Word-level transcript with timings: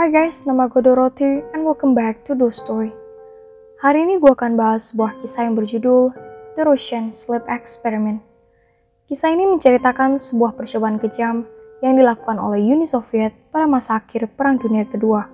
Hai 0.00 0.08
guys, 0.08 0.48
nama 0.48 0.64
gue 0.64 0.80
Dorothy 0.80 1.44
and 1.52 1.60
welcome 1.60 1.92
back 1.92 2.24
to 2.24 2.32
Do 2.32 2.48
Story. 2.48 2.88
Hari 3.84 4.08
ini 4.08 4.16
gue 4.16 4.32
akan 4.32 4.56
bahas 4.56 4.88
sebuah 4.88 5.20
kisah 5.20 5.44
yang 5.44 5.52
berjudul 5.60 6.16
The 6.56 6.64
Russian 6.64 7.12
Sleep 7.12 7.44
Experiment. 7.44 8.24
Kisah 9.12 9.28
ini 9.28 9.44
menceritakan 9.44 10.16
sebuah 10.16 10.56
percobaan 10.56 10.96
kejam 10.96 11.44
yang 11.84 12.00
dilakukan 12.00 12.40
oleh 12.40 12.64
Uni 12.64 12.88
Soviet 12.88 13.36
pada 13.52 13.68
masa 13.68 14.00
akhir 14.00 14.32
Perang 14.40 14.56
Dunia 14.56 14.88
Kedua. 14.88 15.28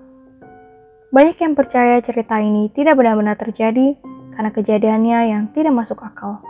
Banyak 1.14 1.38
yang 1.38 1.54
percaya 1.54 2.02
cerita 2.02 2.42
ini 2.42 2.66
tidak 2.74 2.98
benar-benar 2.98 3.38
terjadi 3.38 3.94
karena 4.34 4.50
kejadiannya 4.50 5.18
yang 5.30 5.42
tidak 5.54 5.78
masuk 5.78 6.02
akal. 6.02 6.42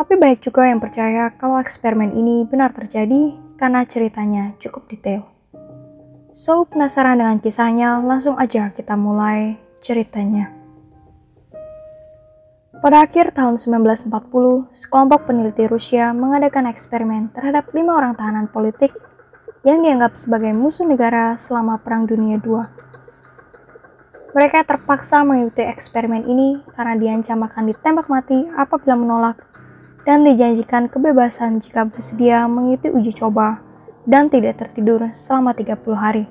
Tapi 0.00 0.12
banyak 0.16 0.40
juga 0.40 0.72
yang 0.72 0.80
percaya 0.80 1.36
kalau 1.36 1.60
eksperimen 1.60 2.16
ini 2.16 2.48
benar 2.48 2.72
terjadi 2.72 3.36
karena 3.60 3.84
ceritanya 3.84 4.56
cukup 4.56 4.88
detail. 4.88 5.35
So, 6.36 6.68
penasaran 6.68 7.16
dengan 7.16 7.40
kisahnya? 7.40 7.96
Langsung 8.04 8.36
aja 8.36 8.68
kita 8.68 8.92
mulai 8.92 9.56
ceritanya. 9.80 10.52
Pada 12.76 13.08
akhir 13.08 13.32
tahun 13.32 13.56
1940, 13.56 14.68
sekelompok 14.76 15.24
peneliti 15.24 15.64
Rusia 15.64 16.12
mengadakan 16.12 16.68
eksperimen 16.68 17.32
terhadap 17.32 17.72
lima 17.72 17.96
orang 17.96 18.12
tahanan 18.20 18.52
politik 18.52 18.92
yang 19.64 19.80
dianggap 19.80 20.12
sebagai 20.20 20.52
musuh 20.52 20.84
negara 20.84 21.40
selama 21.40 21.80
Perang 21.80 22.04
Dunia 22.04 22.36
II. 22.36 22.68
Mereka 24.36 24.68
terpaksa 24.68 25.24
mengikuti 25.24 25.64
eksperimen 25.64 26.28
ini 26.28 26.60
karena 26.76 27.00
diancam 27.00 27.48
akan 27.48 27.72
ditembak 27.72 28.12
mati 28.12 28.44
apabila 28.52 28.92
menolak 28.92 29.40
dan 30.04 30.20
dijanjikan 30.20 30.92
kebebasan 30.92 31.64
jika 31.64 31.88
bersedia 31.88 32.44
mengikuti 32.44 32.92
uji 32.92 33.24
coba 33.24 33.65
dan 34.06 34.30
tidak 34.30 34.62
tertidur 34.62 35.10
selama 35.12 35.52
30 35.52 35.76
hari. 35.98 36.24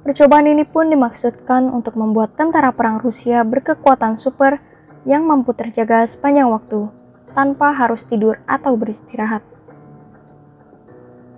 Percobaan 0.00 0.48
ini 0.48 0.64
pun 0.64 0.88
dimaksudkan 0.88 1.68
untuk 1.72 1.96
membuat 1.96 2.36
tentara 2.36 2.72
perang 2.72 3.00
Rusia 3.00 3.44
berkekuatan 3.44 4.16
super 4.16 4.60
yang 5.08 5.24
mampu 5.24 5.56
terjaga 5.56 6.04
sepanjang 6.04 6.48
waktu 6.48 6.88
tanpa 7.32 7.72
harus 7.72 8.04
tidur 8.04 8.40
atau 8.44 8.76
beristirahat. 8.76 9.44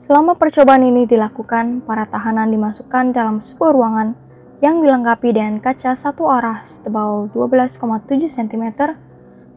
Selama 0.02 0.34
percobaan 0.34 0.82
ini 0.82 1.06
dilakukan, 1.06 1.86
para 1.86 2.10
tahanan 2.10 2.50
dimasukkan 2.50 3.14
dalam 3.14 3.38
sebuah 3.38 3.70
ruangan 3.70 4.08
yang 4.58 4.82
dilengkapi 4.82 5.30
dengan 5.30 5.62
kaca 5.62 5.94
satu 5.94 6.26
arah 6.26 6.66
setebal 6.66 7.30
12,7 7.30 8.10
cm 8.26 8.94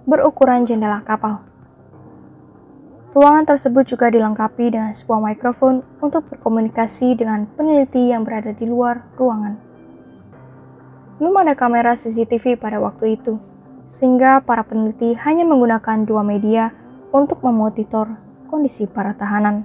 berukuran 0.05 0.65
jendela 0.65 1.01
kapal. 1.01 1.54
Ruangan 3.15 3.47
tersebut 3.47 3.87
juga 3.87 4.11
dilengkapi 4.11 4.75
dengan 4.75 4.91
sebuah 4.91 5.23
mikrofon 5.23 5.87
untuk 6.03 6.27
berkomunikasi 6.27 7.15
dengan 7.15 7.47
peneliti 7.47 8.11
yang 8.11 8.27
berada 8.27 8.51
di 8.51 8.67
luar 8.67 9.07
ruangan. 9.15 9.55
Belum 11.15 11.31
ada 11.39 11.55
kamera 11.55 11.95
CCTV 11.95 12.59
pada 12.59 12.75
waktu 12.83 13.15
itu, 13.15 13.39
sehingga 13.87 14.43
para 14.43 14.67
peneliti 14.67 15.15
hanya 15.15 15.47
menggunakan 15.47 16.03
dua 16.03 16.27
media 16.27 16.75
untuk 17.15 17.39
memonitor 17.39 18.19
kondisi 18.51 18.83
para 18.83 19.15
tahanan. 19.15 19.63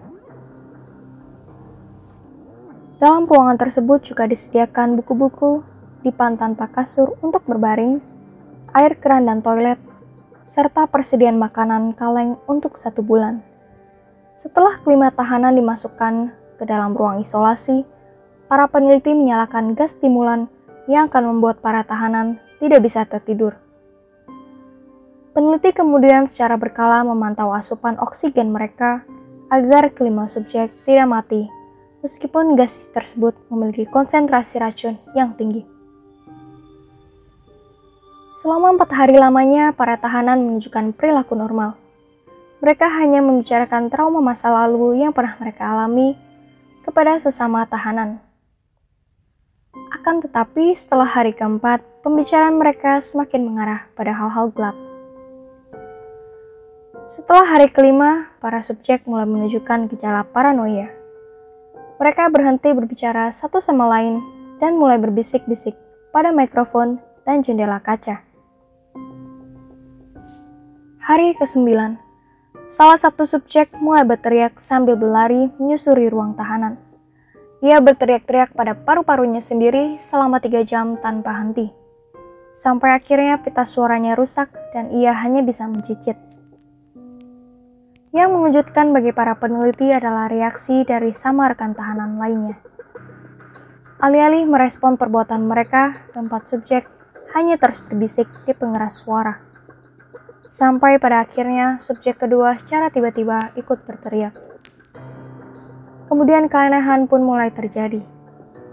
Dalam 3.02 3.26
ruangan 3.26 3.58
tersebut 3.58 4.06
juga 4.06 4.30
disediakan 4.30 4.94
buku-buku, 5.02 5.66
dipan 6.06 6.38
tanpa 6.38 6.70
kasur 6.70 7.18
untuk 7.18 7.42
berbaring, 7.50 7.98
air 8.78 8.94
keran 8.94 9.26
dan 9.26 9.42
toilet, 9.42 9.89
serta 10.50 10.90
persediaan 10.90 11.38
makanan 11.38 11.94
kaleng 11.94 12.34
untuk 12.50 12.74
satu 12.74 13.06
bulan. 13.06 13.38
Setelah 14.34 14.82
kelima 14.82 15.14
tahanan 15.14 15.54
dimasukkan 15.54 16.34
ke 16.58 16.66
dalam 16.66 16.90
ruang 16.98 17.22
isolasi, 17.22 17.86
para 18.50 18.66
peneliti 18.66 19.14
menyalakan 19.14 19.78
gas 19.78 19.94
stimulan 19.94 20.50
yang 20.90 21.06
akan 21.06 21.30
membuat 21.38 21.62
para 21.62 21.86
tahanan 21.86 22.42
tidak 22.58 22.82
bisa 22.82 23.06
tertidur. 23.06 23.54
Peneliti 25.30 25.70
kemudian 25.70 26.26
secara 26.26 26.58
berkala 26.58 27.06
memantau 27.06 27.54
asupan 27.54 27.94
oksigen 28.02 28.50
mereka 28.50 29.06
agar 29.54 29.94
kelima 29.94 30.26
subjek 30.26 30.74
tidak 30.82 31.06
mati, 31.06 31.46
meskipun 32.02 32.58
gas 32.58 32.90
tersebut 32.90 33.38
memiliki 33.54 33.86
konsentrasi 33.86 34.58
racun 34.58 34.98
yang 35.14 35.30
tinggi. 35.38 35.79
Selama 38.40 38.72
empat 38.72 38.88
hari 38.96 39.20
lamanya, 39.20 39.68
para 39.76 40.00
tahanan 40.00 40.40
menunjukkan 40.40 40.96
perilaku 40.96 41.36
normal. 41.36 41.76
Mereka 42.64 42.88
hanya 42.88 43.20
membicarakan 43.20 43.92
trauma 43.92 44.24
masa 44.24 44.48
lalu 44.48 45.04
yang 45.04 45.12
pernah 45.12 45.36
mereka 45.36 45.68
alami 45.68 46.16
kepada 46.80 47.20
sesama 47.20 47.68
tahanan. 47.68 48.16
Akan 49.92 50.24
tetapi, 50.24 50.72
setelah 50.72 51.04
hari 51.04 51.36
keempat, 51.36 51.84
pembicaraan 52.00 52.56
mereka 52.56 53.04
semakin 53.04 53.44
mengarah 53.44 53.84
pada 53.92 54.16
hal-hal 54.16 54.48
gelap. 54.56 54.76
Setelah 57.12 57.44
hari 57.44 57.68
kelima, 57.68 58.32
para 58.40 58.64
subjek 58.64 59.04
mulai 59.04 59.28
menunjukkan 59.28 59.92
gejala 59.92 60.24
paranoia. 60.24 60.88
Mereka 62.00 62.32
berhenti 62.32 62.72
berbicara 62.72 63.28
satu 63.36 63.60
sama 63.60 63.84
lain 63.84 64.24
dan 64.64 64.80
mulai 64.80 64.96
berbisik-bisik 64.96 65.76
pada 66.08 66.32
mikrofon 66.32 67.04
dan 67.28 67.44
jendela 67.44 67.76
kaca. 67.84 68.29
Hari 71.10 71.34
ke-9. 71.34 71.66
Salah 72.70 72.94
satu 72.94 73.26
subjek 73.26 73.74
mulai 73.82 74.06
berteriak 74.06 74.62
sambil 74.62 74.94
berlari 74.94 75.50
menyusuri 75.58 76.06
ruang 76.06 76.38
tahanan. 76.38 76.78
Ia 77.66 77.82
berteriak-teriak 77.82 78.54
pada 78.54 78.78
paru-parunya 78.78 79.42
sendiri 79.42 79.98
selama 79.98 80.38
tiga 80.38 80.62
jam 80.62 81.02
tanpa 81.02 81.34
henti. 81.34 81.66
Sampai 82.54 82.94
akhirnya 82.94 83.42
pita 83.42 83.66
suaranya 83.66 84.14
rusak 84.14 84.54
dan 84.70 84.94
ia 84.94 85.10
hanya 85.18 85.42
bisa 85.42 85.66
mencicit. 85.66 86.14
Yang 88.14 88.30
mengejutkan 88.30 88.94
bagi 88.94 89.10
para 89.10 89.34
peneliti 89.34 89.90
adalah 89.90 90.30
reaksi 90.30 90.86
dari 90.86 91.10
sama 91.10 91.50
rekan 91.50 91.74
tahanan 91.74 92.22
lainnya. 92.22 92.54
Alih-alih 93.98 94.46
merespon 94.46 94.94
perbuatan 94.94 95.42
mereka, 95.42 96.06
tempat 96.14 96.46
subjek 96.46 96.86
hanya 97.34 97.58
terus 97.58 97.82
berbisik 97.82 98.30
di 98.46 98.54
pengeras 98.54 99.02
suara. 99.02 99.49
Sampai 100.50 100.98
pada 100.98 101.22
akhirnya 101.22 101.78
subjek 101.78 102.18
kedua 102.18 102.58
secara 102.58 102.90
tiba-tiba 102.90 103.54
ikut 103.54 103.86
berteriak. 103.86 104.34
Kemudian 106.10 106.50
keanehan 106.50 107.06
pun 107.06 107.22
mulai 107.22 107.54
terjadi. 107.54 108.02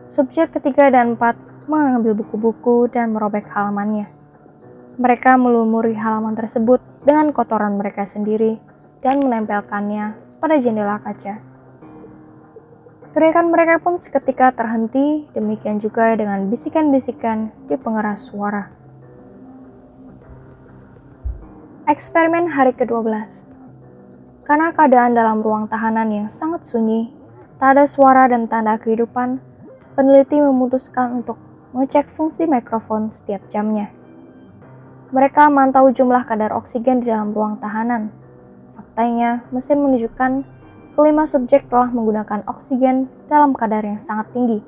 Subjek 0.09 0.57
ketiga 0.57 0.89
dan 0.89 1.13
empat 1.13 1.38
mengambil 1.69 2.17
buku-buku 2.17 2.89
dan 2.89 3.13
merobek 3.13 3.45
halamannya. 3.53 4.09
Mereka 4.97 5.38
melumuri 5.38 5.93
halaman 5.93 6.33
tersebut 6.33 6.81
dengan 7.05 7.29
kotoran 7.29 7.77
mereka 7.77 8.09
sendiri 8.09 8.57
dan 9.05 9.21
menempelkannya 9.21 10.17
pada 10.41 10.57
jendela 10.57 10.97
kaca. 10.97 11.38
Teriakan 13.13 13.53
mereka 13.53 13.77
pun 13.77 14.01
seketika 14.01 14.49
terhenti, 14.49 15.29
demikian 15.38 15.77
juga 15.77 16.17
dengan 16.17 16.49
bisikan-bisikan 16.49 17.53
di 17.69 17.77
pengeras 17.77 18.33
suara. 18.33 18.76
Eksperimen 21.88 22.52
hari 22.52 22.75
ke-12 22.75 23.48
Karena 24.44 24.75
keadaan 24.75 25.16
dalam 25.16 25.40
ruang 25.40 25.72
tahanan 25.72 26.12
yang 26.12 26.28
sangat 26.28 26.68
sunyi, 26.68 27.08
tak 27.64 27.80
ada 27.80 27.88
suara 27.88 28.28
dan 28.28 28.44
tanda 28.44 28.75
kehidupan, 28.75 29.40
peneliti 29.96 30.36
memutuskan 30.44 31.24
untuk 31.24 31.40
mengecek 31.72 32.12
fungsi 32.12 32.44
mikrofon 32.44 33.08
setiap 33.08 33.40
jamnya. 33.48 33.88
Mereka 35.16 35.48
mantau 35.48 35.88
jumlah 35.88 36.28
kadar 36.28 36.52
oksigen 36.59 37.00
di 37.00 37.08
dalam 37.08 37.31
ruang 37.31 37.56
tahanan. 37.56 38.12
Faktanya, 38.75 39.48
mesin 39.56 39.80
menunjukkan 39.80 40.44
kelima 40.92 41.24
subjek 41.24 41.72
telah 41.72 41.88
menggunakan 41.88 42.44
oksigen 42.52 43.08
dalam 43.31 43.56
kadar 43.56 43.88
yang 43.88 43.95
sangat 43.95 44.28
tinggi, 44.36 44.60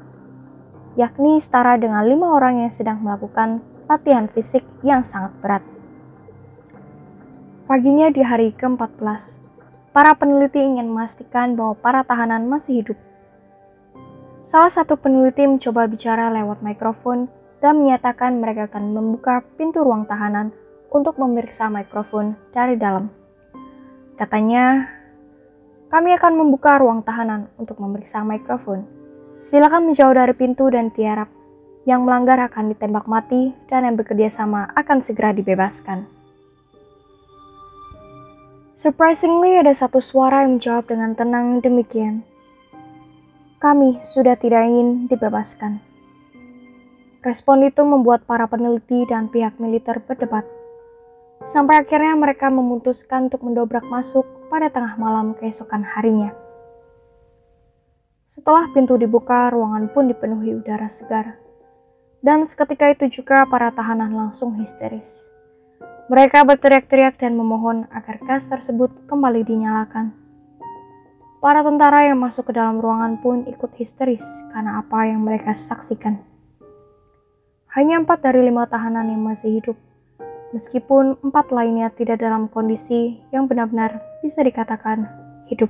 yakni 0.95 1.35
setara 1.43 1.75
dengan 1.75 1.99
lima 2.07 2.31
orang 2.31 2.63
yang 2.63 2.71
sedang 2.71 3.03
melakukan 3.03 3.59
latihan 3.91 4.31
fisik 4.31 4.63
yang 4.87 5.03
sangat 5.03 5.35
berat. 5.43 5.78
Paginya 7.69 8.09
di 8.09 8.25
hari 8.25 8.49
ke-14, 8.57 9.45
para 9.93 10.17
peneliti 10.17 10.57
ingin 10.57 10.89
memastikan 10.89 11.53
bahwa 11.53 11.77
para 11.77 12.01
tahanan 12.01 12.49
masih 12.49 12.81
hidup. 12.81 12.97
Salah 14.41 14.73
satu 14.73 14.97
peneliti 14.97 15.45
mencoba 15.45 15.85
bicara 15.85 16.33
lewat 16.33 16.65
mikrofon 16.65 17.29
dan 17.61 17.77
menyatakan 17.77 18.41
mereka 18.41 18.73
akan 18.73 18.97
membuka 18.97 19.45
pintu 19.53 19.85
ruang 19.85 20.09
tahanan 20.09 20.49
untuk 20.89 21.21
memeriksa 21.21 21.69
mikrofon 21.69 22.33
dari 22.49 22.73
dalam. 22.73 23.13
Katanya, 24.17 24.89
kami 25.93 26.17
akan 26.17 26.41
membuka 26.41 26.81
ruang 26.81 27.05
tahanan 27.05 27.53
untuk 27.61 27.77
memeriksa 27.77 28.25
mikrofon. 28.25 28.89
Silakan 29.37 29.93
menjauh 29.93 30.17
dari 30.17 30.33
pintu 30.33 30.73
dan 30.73 30.89
tiarap. 30.89 31.29
Yang 31.85 32.01
melanggar 32.01 32.41
akan 32.49 32.73
ditembak 32.73 33.05
mati 33.05 33.53
dan 33.69 33.85
yang 33.85 33.93
bekerja 33.93 34.33
sama 34.33 34.73
akan 34.73 35.05
segera 35.05 35.37
dibebaskan. 35.37 36.18
Surprisingly, 38.79 39.59
ada 39.59 39.75
satu 39.75 39.99
suara 39.99 40.47
yang 40.47 40.55
menjawab 40.55 40.87
dengan 40.87 41.11
tenang 41.11 41.59
demikian. 41.59 42.23
kami 43.59 43.99
sudah 43.99 44.39
tidak 44.39 44.71
ingin 44.71 45.03
dibebaskan. 45.11 45.83
Respon 47.19 47.67
itu 47.67 47.83
membuat 47.83 48.23
para 48.23 48.47
peneliti 48.47 49.03
dan 49.03 49.27
pihak 49.27 49.59
militer 49.59 49.99
berdebat. 49.99 50.47
Sampai 51.43 51.83
akhirnya 51.83 52.15
mereka 52.15 52.47
memutuskan 52.47 53.27
untuk 53.27 53.43
mendobrak 53.43 53.83
masuk 53.83 54.23
pada 54.47 54.71
tengah 54.71 54.95
malam 54.95 55.35
keesokan 55.35 55.83
harinya. 55.83 56.31
Setelah 58.31 58.71
pintu 58.71 58.95
dibuka, 58.95 59.51
ruangan 59.51 59.91
pun 59.91 60.07
dipenuhi 60.07 60.55
udara 60.55 60.87
segar. 60.87 61.35
Dan 62.23 62.47
seketika 62.47 62.95
itu 62.95 63.11
juga 63.11 63.43
para 63.43 63.75
tahanan 63.75 64.15
langsung 64.15 64.55
histeris. 64.55 65.38
Mereka 66.09 66.41
berteriak-teriak 66.41 67.21
dan 67.21 67.37
memohon 67.37 67.85
agar 67.93 68.17
gas 68.25 68.49
tersebut 68.49 68.89
kembali 69.05 69.45
dinyalakan. 69.45 70.09
Para 71.37 71.61
tentara 71.61 72.09
yang 72.09 72.17
masuk 72.17 72.49
ke 72.49 72.53
dalam 72.57 72.81
ruangan 72.81 73.21
pun 73.21 73.45
ikut 73.45 73.77
histeris 73.77 74.25
karena 74.49 74.81
apa 74.81 75.05
yang 75.05 75.21
mereka 75.21 75.53
saksikan. 75.53 76.17
Hanya 77.77 78.01
empat 78.01 78.25
dari 78.25 78.41
lima 78.41 78.65
tahanan 78.65 79.05
yang 79.13 79.21
masih 79.21 79.61
hidup, 79.61 79.77
meskipun 80.49 81.21
empat 81.21 81.53
lainnya 81.53 81.93
tidak 81.93 82.17
dalam 82.17 82.49
kondisi 82.49 83.21
yang 83.29 83.45
benar-benar 83.45 84.01
bisa 84.25 84.41
dikatakan 84.41 85.05
hidup. 85.45 85.69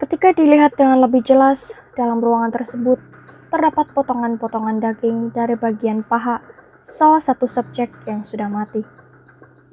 Ketika 0.00 0.32
dilihat 0.32 0.72
dengan 0.72 1.04
lebih 1.04 1.20
jelas, 1.20 1.76
dalam 1.92 2.16
ruangan 2.24 2.48
tersebut 2.48 3.15
terdapat 3.50 3.90
potongan-potongan 3.94 4.82
daging 4.82 5.30
dari 5.30 5.54
bagian 5.54 6.02
paha 6.02 6.42
salah 6.86 7.22
satu 7.22 7.50
subjek 7.50 7.90
yang 8.06 8.22
sudah 8.22 8.46
mati. 8.46 8.82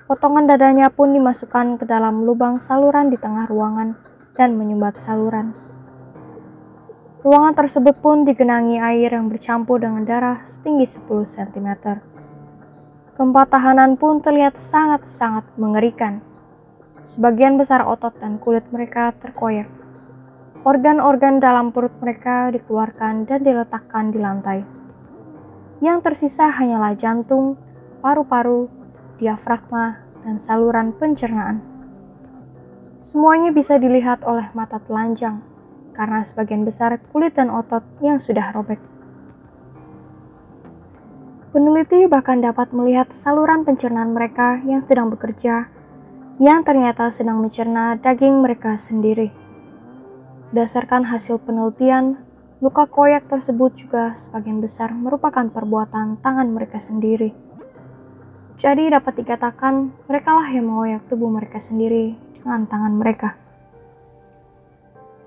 Potongan 0.03 0.45
dadanya 0.45 0.91
pun 0.91 1.15
dimasukkan 1.15 1.79
ke 1.81 1.85
dalam 1.87 2.27
lubang 2.27 2.59
saluran 2.59 3.09
di 3.09 3.17
tengah 3.17 3.47
ruangan 3.49 3.95
dan 4.35 4.57
menyumbat 4.57 4.99
saluran. 4.99 5.55
Ruangan 7.23 7.55
tersebut 7.55 8.03
pun 8.03 8.27
digenangi 8.27 8.83
air 8.83 9.15
yang 9.15 9.31
bercampur 9.31 9.79
dengan 9.79 10.03
darah 10.03 10.43
setinggi 10.43 10.83
10 10.83 11.23
cm. 11.23 11.69
Keempat 13.15 13.47
tahanan 13.47 13.95
pun 13.95 14.19
terlihat 14.19 14.59
sangat-sangat 14.59 15.47
mengerikan. 15.55 16.19
Sebagian 17.07 17.55
besar 17.55 17.87
otot 17.87 18.11
dan 18.19 18.41
kulit 18.43 18.67
mereka 18.75 19.15
terkoyak. 19.15 19.82
Organ-organ 20.63 21.43
dalam 21.43 21.75
perut 21.75 21.91
mereka 21.99 22.47
dikeluarkan 22.47 23.27
dan 23.27 23.43
diletakkan 23.43 24.15
di 24.15 24.19
lantai. 24.23 24.63
Yang 25.83 26.07
tersisa 26.07 26.47
hanyalah 26.55 26.95
jantung, 26.95 27.59
paru-paru, 27.99 28.71
diafragma, 29.19 29.99
dan 30.23 30.39
saluran 30.39 30.95
pencernaan. 30.95 31.59
Semuanya 33.03 33.51
bisa 33.51 33.75
dilihat 33.75 34.23
oleh 34.23 34.47
mata 34.55 34.79
telanjang 34.79 35.43
karena 35.91 36.23
sebagian 36.23 36.63
besar 36.63 36.95
kulit 37.11 37.35
dan 37.35 37.51
otot 37.51 37.83
yang 37.99 38.23
sudah 38.23 38.55
robek. 38.55 38.79
Peneliti 41.51 42.07
bahkan 42.07 42.39
dapat 42.39 42.71
melihat 42.71 43.11
saluran 43.11 43.67
pencernaan 43.67 44.15
mereka 44.15 44.63
yang 44.63 44.79
sedang 44.87 45.11
bekerja, 45.11 45.67
yang 46.39 46.63
ternyata 46.63 47.11
sedang 47.11 47.43
mencerna 47.43 47.99
daging 47.99 48.39
mereka 48.39 48.79
sendiri. 48.79 49.42
Berdasarkan 50.53 51.09
hasil 51.09 51.41
penelitian, 51.49 52.21
luka 52.61 52.85
koyak 52.85 53.25
tersebut 53.25 53.73
juga 53.73 54.13
sebagian 54.13 54.61
besar 54.61 54.93
merupakan 54.93 55.49
perbuatan 55.49 56.21
tangan 56.21 56.45
mereka 56.53 56.77
sendiri. 56.77 57.33
Jadi 58.61 58.85
dapat 58.93 59.17
dikatakan 59.17 59.89
mereka 60.05 60.37
lah 60.37 60.45
yang 60.53 60.69
mengoyak 60.69 61.09
tubuh 61.09 61.25
mereka 61.33 61.57
sendiri 61.57 62.13
dengan 62.37 62.69
tangan 62.69 62.93
mereka. 62.93 63.33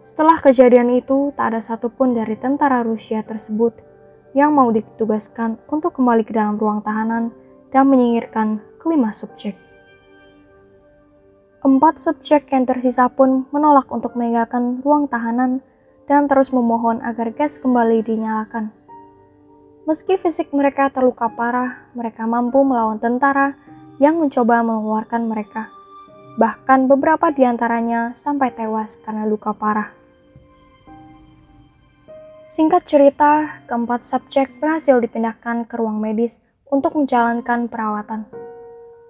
Setelah 0.07 0.39
kejadian 0.39 0.95
itu, 0.95 1.35
tak 1.35 1.59
ada 1.59 1.59
satupun 1.59 2.15
dari 2.15 2.39
tentara 2.39 2.87
Rusia 2.87 3.27
tersebut 3.27 3.75
yang 4.31 4.55
mau 4.55 4.71
ditugaskan 4.71 5.59
untuk 5.67 5.99
kembali 5.99 6.23
ke 6.23 6.39
dalam 6.39 6.55
ruang 6.55 6.87
tahanan 6.87 7.35
dan 7.75 7.91
menyingkirkan 7.91 8.63
kelima 8.79 9.11
subjek. 9.11 9.66
Empat 11.65 11.97
subjek 11.97 12.53
yang 12.53 12.69
tersisa 12.69 13.09
pun 13.09 13.49
menolak 13.49 13.89
untuk 13.89 14.13
meninggalkan 14.13 14.85
ruang 14.85 15.09
tahanan 15.09 15.65
dan 16.05 16.29
terus 16.29 16.53
memohon 16.53 17.01
agar 17.01 17.33
gas 17.33 17.57
kembali 17.57 18.05
dinyalakan. 18.05 18.71
Meski 19.87 20.19
fisik 20.19 20.51
mereka 20.51 20.91
terluka 20.91 21.31
parah, 21.31 21.89
mereka 21.95 22.27
mampu 22.27 22.61
melawan 22.67 22.99
tentara 22.99 23.55
yang 24.03 24.19
mencoba 24.21 24.61
mengeluarkan 24.61 25.31
mereka. 25.31 25.71
Bahkan 26.37 26.91
beberapa 26.91 27.33
di 27.33 27.49
antaranya 27.49 28.13
sampai 28.13 28.53
tewas 28.53 29.01
karena 29.01 29.25
luka 29.25 29.57
parah. 29.57 29.95
Singkat 32.47 32.83
cerita, 32.87 33.63
keempat 33.67 34.07
subjek 34.07 34.61
berhasil 34.61 35.01
dipindahkan 35.01 35.67
ke 35.67 35.75
ruang 35.81 35.99
medis 35.99 36.47
untuk 36.71 36.95
menjalankan 36.95 37.67
perawatan. 37.67 38.29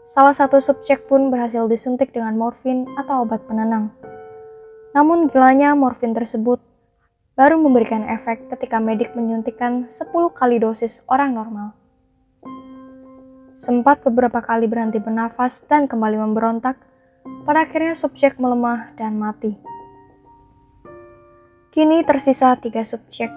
Salah 0.07 0.39
satu 0.39 0.63
subjek 0.63 1.11
pun 1.11 1.35
berhasil 1.35 1.67
disuntik 1.67 2.15
dengan 2.15 2.39
morfin 2.39 2.87
atau 2.95 3.27
obat 3.27 3.43
penenang. 3.51 3.91
Namun 4.95 5.27
gilanya 5.27 5.75
morfin 5.75 6.15
tersebut 6.15 6.63
baru 7.35 7.59
memberikan 7.59 8.07
efek 8.07 8.47
ketika 8.55 8.79
medik 8.79 9.19
menyuntikkan 9.19 9.91
10 9.91 10.15
kali 10.31 10.63
dosis 10.63 11.03
orang 11.11 11.35
normal. 11.35 11.75
Sempat 13.59 14.07
beberapa 14.07 14.39
kali 14.47 14.71
berhenti 14.71 15.03
bernafas 15.03 15.67
dan 15.67 15.91
kembali 15.91 16.23
memberontak, 16.23 16.79
pada 17.43 17.67
akhirnya 17.67 17.99
subjek 17.99 18.39
melemah 18.39 18.95
dan 18.95 19.19
mati. 19.19 19.59
Kini 21.75 22.07
tersisa 22.07 22.55
tiga 22.57 22.87
subjek. 22.87 23.29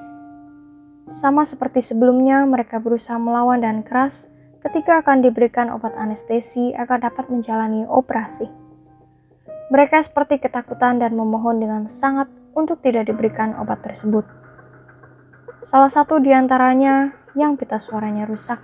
Sama 1.10 1.50
seperti 1.50 1.82
sebelumnya, 1.82 2.46
mereka 2.46 2.78
berusaha 2.78 3.18
melawan 3.18 3.58
dan 3.58 3.82
keras 3.82 4.30
ketika 4.60 5.00
akan 5.00 5.24
diberikan 5.24 5.72
obat 5.72 5.96
anestesi 5.96 6.76
agar 6.76 7.00
dapat 7.00 7.32
menjalani 7.32 7.88
operasi. 7.88 8.48
Mereka 9.70 10.02
seperti 10.02 10.42
ketakutan 10.42 11.00
dan 11.00 11.14
memohon 11.14 11.62
dengan 11.62 11.86
sangat 11.88 12.28
untuk 12.58 12.82
tidak 12.82 13.08
diberikan 13.08 13.56
obat 13.62 13.80
tersebut. 13.86 14.26
Salah 15.62 15.92
satu 15.92 16.18
di 16.18 16.34
antaranya 16.34 17.14
yang 17.38 17.56
pita 17.56 17.78
suaranya 17.78 18.26
rusak 18.26 18.60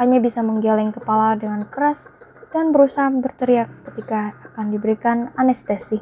hanya 0.00 0.18
bisa 0.18 0.40
menggeleng 0.40 0.90
kepala 0.90 1.36
dengan 1.36 1.68
keras 1.68 2.10
dan 2.52 2.72
berusaha 2.72 3.08
berteriak 3.08 3.68
ketika 3.88 4.36
akan 4.52 4.72
diberikan 4.72 5.32
anestesi. 5.36 6.00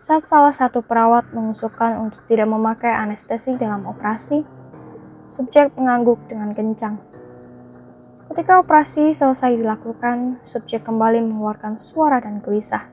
Saat 0.00 0.28
salah 0.28 0.52
satu 0.52 0.84
perawat 0.84 1.32
mengusulkan 1.32 1.96
untuk 1.96 2.20
tidak 2.28 2.48
memakai 2.48 2.92
anestesi 2.92 3.56
dalam 3.56 3.88
operasi, 3.88 4.44
subjek 5.32 5.72
mengangguk 5.80 6.20
dengan 6.28 6.52
kencang. 6.52 7.13
Ketika 8.34 8.58
operasi 8.58 9.14
selesai 9.14 9.54
dilakukan, 9.54 10.42
subjek 10.42 10.82
kembali 10.82 11.22
mengeluarkan 11.22 11.78
suara 11.78 12.18
dan 12.18 12.42
gelisah. 12.42 12.90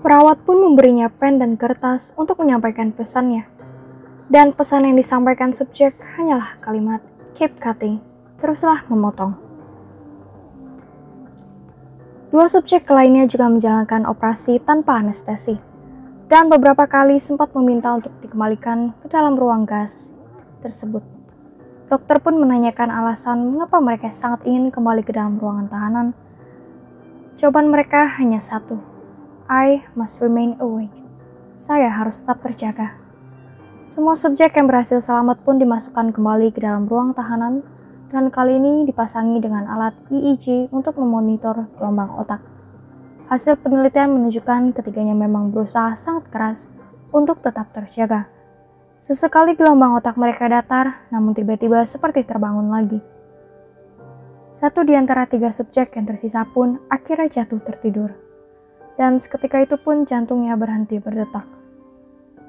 Perawat 0.00 0.40
pun 0.40 0.56
memberinya 0.56 1.12
pen 1.12 1.36
dan 1.36 1.60
kertas 1.60 2.16
untuk 2.16 2.40
menyampaikan 2.40 2.96
pesannya. 2.96 3.44
Dan 4.32 4.56
pesan 4.56 4.88
yang 4.88 4.96
disampaikan 4.96 5.52
subjek 5.52 6.00
hanyalah 6.16 6.56
kalimat 6.64 7.04
keep 7.36 7.52
cutting, 7.60 8.00
teruslah 8.40 8.88
memotong. 8.88 9.36
Dua 12.32 12.48
subjek 12.48 12.88
lainnya 12.88 13.28
juga 13.28 13.52
menjalankan 13.52 14.08
operasi 14.08 14.64
tanpa 14.64 14.96
anestesi, 14.96 15.60
dan 16.32 16.48
beberapa 16.48 16.88
kali 16.88 17.20
sempat 17.20 17.52
meminta 17.52 17.92
untuk 17.92 18.16
dikembalikan 18.24 18.96
ke 19.04 19.12
dalam 19.12 19.36
ruang 19.36 19.68
gas 19.68 20.16
tersebut. 20.64 21.19
Dokter 21.90 22.22
pun 22.22 22.38
menanyakan 22.38 22.86
alasan 22.86 23.50
mengapa 23.50 23.82
mereka 23.82 24.14
sangat 24.14 24.46
ingin 24.46 24.70
kembali 24.70 25.02
ke 25.02 25.10
dalam 25.10 25.42
ruangan 25.42 25.66
tahanan. 25.66 26.06
Jawaban 27.34 27.66
mereka 27.66 28.06
hanya 28.14 28.38
satu, 28.38 28.78
I 29.50 29.82
must 29.98 30.22
remain 30.22 30.54
awake. 30.62 30.94
Saya 31.58 31.90
harus 31.90 32.22
tetap 32.22 32.46
terjaga. 32.46 32.94
Semua 33.82 34.14
subjek 34.14 34.54
yang 34.54 34.70
berhasil 34.70 35.02
selamat 35.02 35.42
pun 35.42 35.58
dimasukkan 35.58 36.14
kembali 36.14 36.54
ke 36.54 36.62
dalam 36.62 36.86
ruang 36.86 37.10
tahanan 37.10 37.66
dan 38.14 38.30
kali 38.30 38.62
ini 38.62 38.86
dipasangi 38.86 39.42
dengan 39.42 39.66
alat 39.66 39.98
EEG 40.14 40.70
untuk 40.70 40.94
memonitor 40.94 41.66
gelombang 41.74 42.14
otak. 42.14 42.38
Hasil 43.26 43.58
penelitian 43.58 44.14
menunjukkan 44.14 44.78
ketiganya 44.78 45.18
memang 45.18 45.50
berusaha 45.50 45.98
sangat 45.98 46.30
keras 46.30 46.70
untuk 47.10 47.42
tetap 47.42 47.74
terjaga. 47.74 48.30
Sesekali 49.00 49.56
gelombang 49.56 49.96
otak 49.96 50.20
mereka 50.20 50.44
datar, 50.44 51.08
namun 51.08 51.32
tiba-tiba 51.32 51.80
seperti 51.88 52.20
terbangun 52.20 52.68
lagi. 52.68 53.00
Satu 54.52 54.84
di 54.84 54.92
antara 54.92 55.24
tiga 55.24 55.48
subjek 55.48 55.96
yang 55.96 56.04
tersisa 56.04 56.44
pun 56.44 56.76
akhirnya 56.92 57.40
jatuh 57.40 57.64
tertidur. 57.64 58.12
Dan 59.00 59.16
seketika 59.16 59.64
itu 59.64 59.80
pun 59.80 60.04
jantungnya 60.04 60.52
berhenti 60.60 61.00
berdetak. 61.00 61.48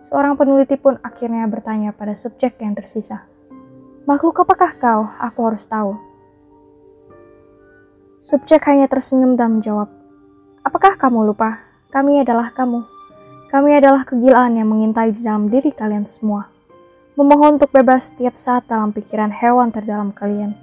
Seorang 0.04 0.36
peneliti 0.36 0.76
pun 0.76 1.00
akhirnya 1.00 1.48
bertanya 1.48 1.96
pada 1.96 2.12
subjek 2.12 2.60
yang 2.60 2.76
tersisa. 2.76 3.32
Makhluk 4.04 4.44
apakah 4.44 4.76
kau? 4.76 5.08
Aku 5.08 5.40
harus 5.48 5.64
tahu. 5.72 5.96
Subjek 8.20 8.60
hanya 8.68 8.92
tersenyum 8.92 9.40
dan 9.40 9.56
menjawab, 9.56 9.88
Apakah 10.62 10.94
kamu 10.94 11.34
lupa? 11.34 11.58
Kami 11.90 12.22
adalah 12.22 12.54
kamu. 12.54 13.01
Kami 13.52 13.76
adalah 13.76 14.08
kegilaan 14.08 14.56
yang 14.56 14.72
mengintai 14.72 15.12
di 15.12 15.28
dalam 15.28 15.52
diri 15.52 15.76
kalian 15.76 16.08
semua. 16.08 16.48
Memohon 17.20 17.60
untuk 17.60 17.68
bebas 17.76 18.08
setiap 18.08 18.40
saat 18.40 18.64
dalam 18.72 18.96
pikiran 18.96 19.28
hewan 19.28 19.76
terdalam 19.76 20.16
kalian. 20.16 20.56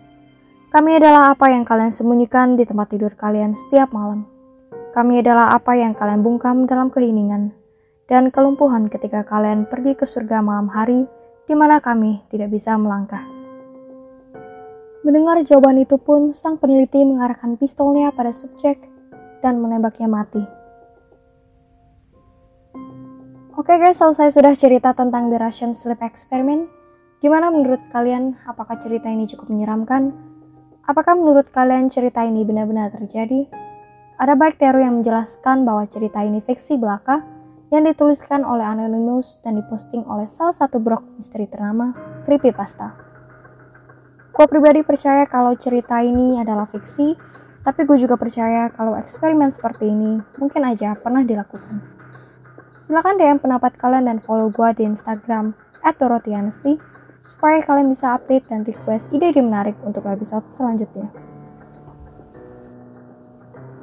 Kami 0.73 0.97
adalah 0.97 1.37
apa 1.37 1.52
yang 1.52 1.68
kalian 1.68 1.92
sembunyikan 1.92 2.57
di 2.57 2.64
tempat 2.64 2.88
tidur 2.88 3.12
kalian 3.12 3.52
setiap 3.52 3.92
malam. 3.92 4.25
Kami 4.97 5.21
adalah 5.21 5.52
apa 5.52 5.76
yang 5.76 5.92
kalian 5.92 6.25
bungkam 6.25 6.64
dalam 6.64 6.88
keheningan 6.88 7.52
dan 8.09 8.33
kelumpuhan 8.33 8.88
ketika 8.88 9.21
kalian 9.21 9.68
pergi 9.68 9.92
ke 9.92 10.09
surga 10.09 10.40
malam 10.40 10.73
hari 10.73 11.04
di 11.45 11.52
mana 11.52 11.85
kami 11.85 12.25
tidak 12.33 12.57
bisa 12.57 12.73
melangkah. 12.80 13.21
Mendengar 15.04 15.45
jawaban 15.45 15.85
itu 15.85 16.00
pun, 16.00 16.33
sang 16.33 16.57
peneliti 16.57 17.04
mengarahkan 17.04 17.61
pistolnya 17.61 18.16
pada 18.16 18.33
subjek 18.33 18.80
dan 19.45 19.61
menembaknya 19.61 20.09
mati. 20.09 20.58
Oke 23.69 23.85
guys, 23.85 24.01
selesai 24.01 24.33
sudah 24.33 24.57
cerita 24.57 24.97
tentang 24.97 25.29
The 25.29 25.45
Russian 25.45 25.77
Sleep 25.77 26.01
Experiment. 26.01 26.73
Gimana 27.21 27.53
menurut 27.53 27.85
kalian? 27.93 28.33
Apakah 28.49 28.81
cerita 28.81 29.13
ini 29.13 29.29
cukup 29.29 29.53
menyeramkan? 29.53 30.09
Apakah 30.89 31.13
menurut 31.13 31.53
kalian 31.53 31.93
cerita 31.93 32.25
ini 32.25 32.49
benar-benar 32.49 32.89
terjadi? 32.97 33.45
Ada 34.17 34.41
baik 34.41 34.57
teori 34.57 34.89
yang 34.89 35.05
menjelaskan 35.05 35.69
bahwa 35.69 35.85
cerita 35.85 36.25
ini 36.25 36.41
fiksi 36.41 36.81
belaka 36.81 37.21
yang 37.69 37.85
dituliskan 37.85 38.41
oleh 38.41 38.65
Anonymous 38.65 39.45
dan 39.45 39.61
diposting 39.61 40.01
oleh 40.09 40.25
salah 40.25 40.57
satu 40.57 40.81
blog 40.81 41.05
misteri 41.21 41.45
ternama, 41.45 41.93
Creepypasta. 42.25 42.97
Gue 44.33 44.49
pribadi 44.49 44.81
percaya 44.81 45.29
kalau 45.29 45.53
cerita 45.61 46.01
ini 46.01 46.41
adalah 46.41 46.65
fiksi, 46.65 47.21
tapi 47.69 47.85
gue 47.85 48.01
juga 48.01 48.17
percaya 48.17 48.73
kalau 48.73 48.97
eksperimen 48.97 49.53
seperti 49.53 49.93
ini 49.93 50.25
mungkin 50.41 50.65
aja 50.65 50.97
pernah 50.97 51.21
dilakukan. 51.21 51.98
Silahkan 52.88 53.21
DM 53.21 53.37
pendapat 53.37 53.76
kalian 53.76 54.09
dan 54.09 54.16
follow 54.16 54.49
gue 54.49 54.73
di 54.80 54.88
Instagram 54.88 55.52
at 55.85 56.00
supaya 57.21 57.61
kalian 57.61 57.92
bisa 57.92 58.16
update 58.16 58.49
dan 58.49 58.64
request 58.64 59.12
ide-ide 59.12 59.45
menarik 59.45 59.76
untuk 59.85 60.09
episode 60.09 60.49
selanjutnya. 60.49 61.12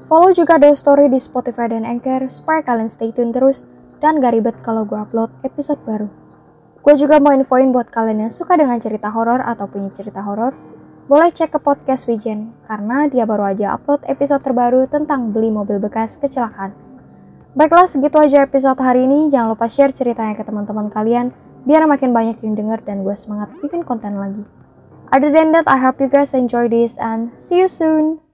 Follow 0.10 0.34
juga 0.34 0.58
Do 0.58 0.74
Story 0.74 1.06
di 1.14 1.22
Spotify 1.22 1.70
dan 1.70 1.86
Anchor 1.86 2.34
supaya 2.34 2.66
kalian 2.66 2.90
stay 2.90 3.14
tune 3.14 3.30
terus 3.30 3.70
dan 4.02 4.18
gak 4.18 4.42
ribet 4.42 4.58
kalau 4.66 4.90
gue 4.90 4.98
upload 4.98 5.30
episode 5.46 5.86
baru. 5.86 6.10
Gue 6.82 6.98
juga 6.98 7.22
mau 7.22 7.30
infoin 7.30 7.70
buat 7.70 7.94
kalian 7.94 8.26
yang 8.26 8.34
suka 8.34 8.58
dengan 8.58 8.82
cerita 8.82 9.14
horor 9.14 9.46
atau 9.46 9.70
punya 9.70 9.94
cerita 9.94 10.26
horor, 10.26 10.58
boleh 11.06 11.30
cek 11.30 11.54
ke 11.54 11.60
podcast 11.62 12.10
Wijen 12.10 12.58
karena 12.66 13.06
dia 13.06 13.30
baru 13.30 13.54
aja 13.54 13.78
upload 13.78 14.02
episode 14.10 14.42
terbaru 14.42 14.90
tentang 14.90 15.30
beli 15.30 15.54
mobil 15.54 15.78
bekas 15.78 16.18
kecelakaan. 16.18 16.85
Baiklah, 17.56 17.88
segitu 17.88 18.20
aja 18.20 18.44
episode 18.44 18.76
hari 18.84 19.08
ini. 19.08 19.32
Jangan 19.32 19.56
lupa 19.56 19.72
share 19.72 19.96
ceritanya 19.96 20.36
ke 20.36 20.44
teman-teman 20.44 20.92
kalian, 20.92 21.32
biar 21.64 21.88
makin 21.88 22.12
banyak 22.12 22.44
yang 22.44 22.52
denger 22.52 22.84
dan 22.84 23.08
gue 23.08 23.16
semangat 23.16 23.48
bikin 23.64 23.80
konten 23.88 24.20
lagi. 24.20 24.44
Other 25.08 25.32
than 25.32 25.56
that, 25.56 25.64
I 25.64 25.80
hope 25.80 26.04
you 26.04 26.12
guys 26.12 26.36
enjoy 26.36 26.68
this 26.68 27.00
and 27.00 27.32
see 27.40 27.64
you 27.64 27.72
soon. 27.72 28.25